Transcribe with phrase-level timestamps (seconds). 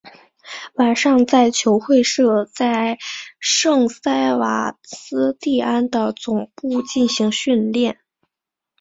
[0.77, 2.97] 晚上在球会设在
[3.39, 7.99] 圣塞瓦斯蒂安的总部进行训练。